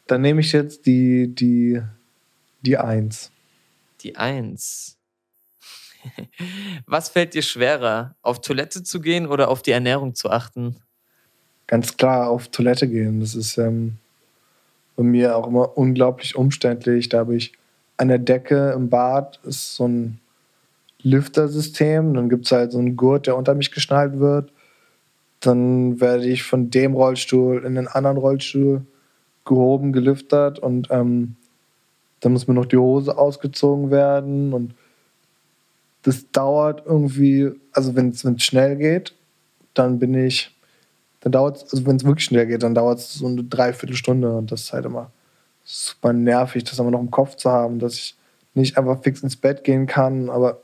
[0.07, 1.81] Dann nehme ich jetzt die, die,
[2.61, 3.31] die Eins.
[4.01, 4.97] Die Eins.
[6.85, 10.77] Was fällt dir schwerer, auf Toilette zu gehen oder auf die Ernährung zu achten?
[11.67, 13.19] Ganz klar auf Toilette gehen.
[13.19, 13.97] Das ist ähm,
[14.95, 17.09] bei mir auch immer unglaublich umständlich.
[17.09, 17.53] Da habe ich
[17.97, 20.19] an der Decke im Bad ist so ein
[21.01, 22.13] Lüftersystem.
[22.13, 24.51] Dann gibt es halt so einen Gurt, der unter mich geschnallt wird.
[25.39, 28.81] Dann werde ich von dem Rollstuhl in den anderen Rollstuhl
[29.45, 31.35] gehoben, gelüftert und ähm,
[32.19, 34.73] dann muss mir noch die Hose ausgezogen werden und
[36.03, 39.13] das dauert irgendwie, also wenn es schnell geht,
[39.73, 40.55] dann bin ich,
[41.21, 44.35] dann dauert es, also wenn es wirklich schnell geht, dann dauert es so eine Dreiviertelstunde
[44.35, 45.11] und das ist halt immer
[45.63, 48.15] super nervig, das immer noch im Kopf zu haben, dass ich
[48.53, 50.61] nicht einfach fix ins Bett gehen kann, aber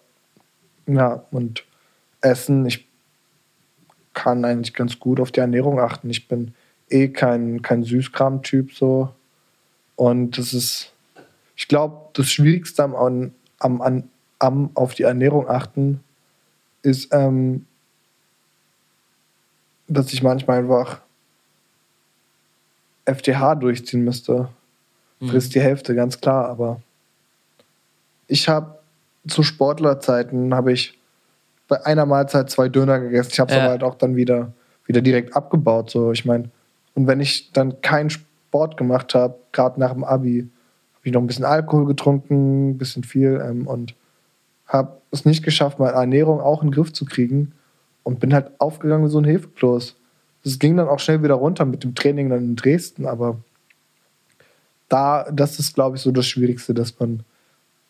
[0.88, 1.64] ja, und
[2.22, 2.88] Essen, ich
[4.14, 6.10] kann eigentlich ganz gut auf die Ernährung achten.
[6.10, 6.54] Ich bin
[6.90, 9.10] eh kein, kein Süßkram-Typ so.
[9.96, 10.94] Und das ist,
[11.56, 14.04] ich glaube, das Schwierigste am, am, am,
[14.40, 16.04] am auf die Ernährung achten
[16.82, 17.66] ist, ähm,
[19.94, 21.02] dass ich manchmal einfach
[23.06, 24.50] FTH durchziehen müsste.
[25.26, 26.82] Frisst die Hälfte, ganz klar, aber
[28.28, 28.80] ich habe
[29.28, 31.00] zu Sportlerzeiten habe ich
[31.70, 33.30] bei einer Mahlzeit zwei Döner gegessen.
[33.32, 33.64] Ich habe es Ja.
[33.64, 34.52] aber halt auch dann wieder,
[34.86, 35.90] wieder direkt abgebaut.
[35.92, 36.50] So, ich meine,
[36.94, 40.42] und wenn ich dann keinen Sport gemacht habe, gerade nach dem Abi,
[40.94, 43.96] habe ich noch ein bisschen Alkohol getrunken, ein bisschen viel ähm, und
[44.68, 47.54] habe es nicht geschafft, meine Ernährung auch in den Griff zu kriegen
[48.04, 49.96] und bin halt aufgegangen wie so ein Hefekloß.
[50.44, 53.40] Es ging dann auch schnell wieder runter mit dem Training dann in Dresden, aber
[54.90, 57.24] da, das ist, glaube ich, so das Schwierigste, dass man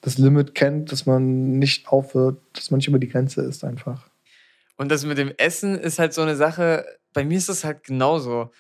[0.02, 4.10] das Limit kennt, dass man nicht aufhört, dass man nicht über die Grenze ist einfach.
[4.76, 7.84] Und das mit dem Essen ist halt so eine Sache, bei mir ist das halt
[7.84, 8.52] genauso.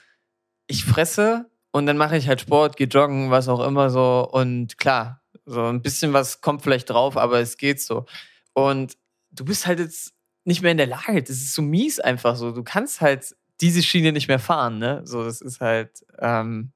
[0.67, 4.27] Ich fresse und dann mache ich halt Sport, gehe joggen, was auch immer so.
[4.31, 8.05] Und klar, so ein bisschen was kommt vielleicht drauf, aber es geht so.
[8.53, 8.97] Und
[9.31, 10.12] du bist halt jetzt
[10.45, 11.21] nicht mehr in der Lage.
[11.21, 12.51] Das ist so mies einfach so.
[12.51, 15.01] Du kannst halt diese Schiene nicht mehr fahren, ne?
[15.05, 16.05] So, das ist halt.
[16.19, 16.71] Ähm,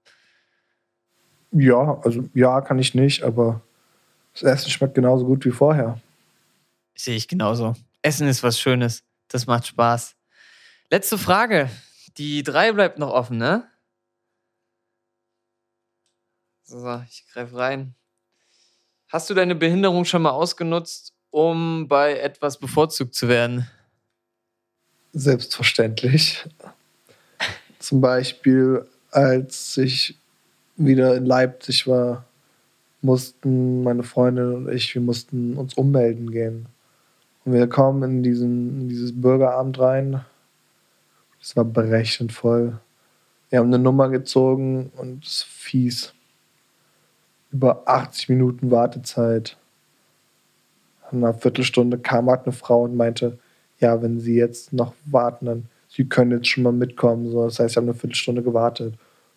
[1.51, 3.61] Ja, also ja, kann ich nicht, aber
[4.33, 5.99] das Essen schmeckt genauso gut wie vorher.
[6.95, 7.75] Sehe ich genauso.
[8.01, 9.03] Essen ist was Schönes.
[9.27, 10.15] Das macht Spaß.
[10.89, 11.69] Letzte Frage.
[12.17, 13.69] Die drei bleibt noch offen, ne?
[16.63, 17.95] So, ich greife rein.
[19.09, 23.67] Hast du deine Behinderung schon mal ausgenutzt, um bei etwas bevorzugt zu werden?
[25.13, 26.43] Selbstverständlich.
[27.77, 30.17] Zum Beispiel, als ich
[30.77, 32.25] wieder in Leipzig war,
[33.01, 36.65] mussten meine Freundin und ich, wir mussten uns ummelden gehen.
[37.45, 40.25] Und wir kommen in, diesen, in dieses Bürgeramt rein.
[41.39, 42.79] Es war berechnet voll.
[43.51, 46.13] Wir haben eine Nummer gezogen und es ist fies.
[47.51, 49.55] Über 80 Minuten Wartezeit.
[51.11, 53.37] Nach einer Viertelstunde kam halt eine Frau und meinte,
[53.79, 57.31] ja, wenn Sie jetzt noch warten, dann Sie können jetzt schon mal mitkommen.
[57.31, 58.95] So, das heißt, ich habe eine Viertelstunde gewartet.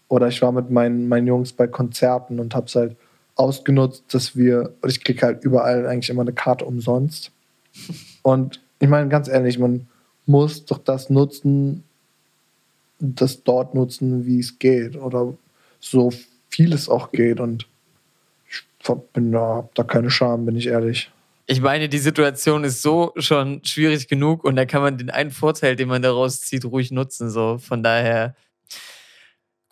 [0.09, 2.97] Oder ich war mit meinen, meinen Jungs bei Konzerten und habe es halt
[3.37, 7.31] ausgenutzt, dass wir, und ich kriege halt überall eigentlich immer eine Karte umsonst.
[8.23, 9.87] Und ich meine, ganz ehrlich, man
[10.27, 11.85] muss doch das nutzen,
[12.99, 14.97] das dort nutzen, wie es geht.
[14.97, 15.33] Oder
[15.79, 16.13] so
[16.51, 17.41] viel es auch geht.
[17.41, 17.67] Und
[18.49, 18.65] ich
[19.15, 21.11] bin da, hab da keine Scham, bin ich ehrlich.
[21.51, 25.33] Ich meine, die Situation ist so schon schwierig genug und da kann man den einen
[25.33, 27.29] Vorteil, den man daraus zieht, ruhig nutzen.
[27.29, 28.37] So, von daher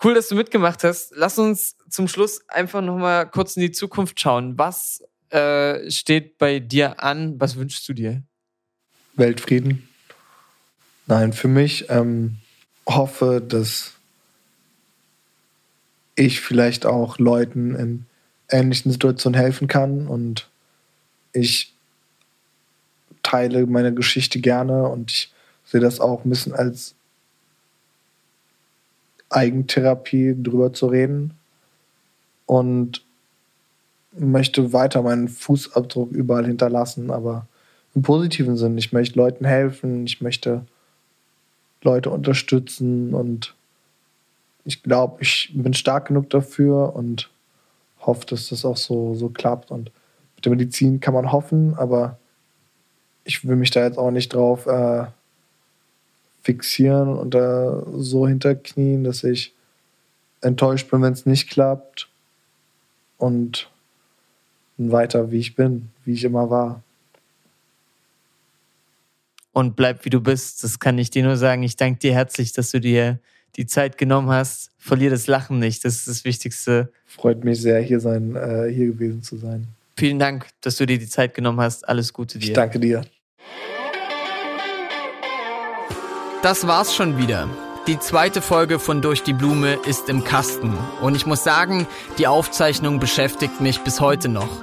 [0.03, 1.12] cool, dass du mitgemacht hast.
[1.14, 4.59] Lass uns zum Schluss einfach noch mal kurz in die Zukunft schauen.
[4.59, 7.39] Was äh, steht bei dir an?
[7.39, 8.24] Was wünschst du dir?
[9.14, 9.89] Weltfrieden.
[11.07, 12.39] Nein, für mich ähm,
[12.89, 13.93] hoffe, dass
[16.16, 18.07] ich vielleicht auch Leuten in
[18.49, 20.49] ähnlichen Situationen helfen kann und
[21.33, 21.74] ich
[23.22, 25.33] teile meine Geschichte gerne und ich
[25.64, 26.95] sehe das auch ein bisschen als
[29.31, 31.35] Eigentherapie, drüber zu reden
[32.47, 33.05] und
[34.12, 37.47] möchte weiter meinen Fußabdruck überall hinterlassen, aber
[37.95, 38.79] im positiven Sinn.
[38.79, 40.64] Ich möchte Leuten helfen, ich möchte
[41.83, 43.55] Leute unterstützen und
[44.64, 47.31] ich glaube, ich bin stark genug dafür und
[48.01, 49.70] hoffe, dass das auch so, so klappt.
[49.70, 49.91] Und
[50.39, 52.16] mit der Medizin kann man hoffen, aber
[53.24, 55.07] ich will mich da jetzt auch nicht drauf äh,
[56.43, 59.53] fixieren und da so hinterknien, dass ich
[60.41, 62.09] enttäuscht bin, wenn es nicht klappt.
[63.16, 63.68] Und
[64.76, 66.84] weiter, wie ich bin, wie ich immer war.
[69.53, 70.62] Und bleib wie du bist.
[70.62, 71.64] Das kann ich dir nur sagen.
[71.64, 73.18] Ich danke dir herzlich, dass du dir
[73.57, 74.70] die Zeit genommen hast.
[74.78, 75.84] Verlier das Lachen nicht.
[75.84, 76.93] Das ist das Wichtigste.
[77.07, 79.66] Freut mich sehr, hier, sein, äh, hier gewesen zu sein.
[79.99, 81.88] Vielen Dank, dass du dir die Zeit genommen hast.
[81.88, 82.46] Alles Gute dir.
[82.46, 83.03] Ich danke dir.
[86.40, 87.49] Das war's schon wieder.
[87.88, 90.72] Die zweite Folge von Durch die Blume ist im Kasten.
[91.01, 94.62] Und ich muss sagen, die Aufzeichnung beschäftigt mich bis heute noch.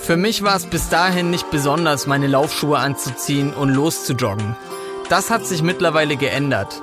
[0.00, 4.56] Für mich war es bis dahin nicht besonders, meine Laufschuhe anzuziehen und loszujoggen.
[5.10, 6.80] Das hat sich mittlerweile geändert.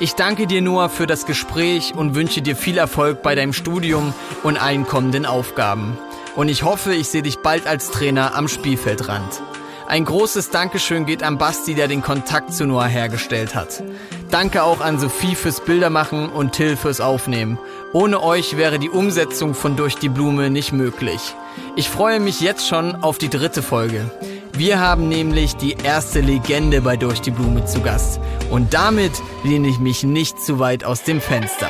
[0.00, 4.14] Ich danke dir, Noah, für das Gespräch und wünsche dir viel Erfolg bei deinem Studium
[4.42, 5.98] und allen kommenden Aufgaben.
[6.36, 9.42] Und ich hoffe, ich sehe dich bald als Trainer am Spielfeldrand.
[9.88, 13.82] Ein großes Dankeschön geht an Basti, der den Kontakt zu Noah hergestellt hat.
[14.30, 17.58] Danke auch an Sophie fürs Bildermachen und Till fürs Aufnehmen.
[17.92, 21.34] Ohne euch wäre die Umsetzung von Durch die Blume nicht möglich.
[21.76, 24.10] Ich freue mich jetzt schon auf die dritte Folge.
[24.52, 28.20] Wir haben nämlich die erste Legende bei Durch die Blume zu Gast.
[28.50, 29.12] Und damit
[29.44, 31.68] lehne ich mich nicht zu weit aus dem Fenster.